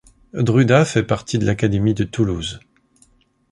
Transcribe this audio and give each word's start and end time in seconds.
Drudas 0.33 0.85
fait 0.85 1.03
partie 1.03 1.37
de 1.37 1.45
l'académie 1.45 1.93
de 1.93 2.03
Toulouse. 2.05 2.59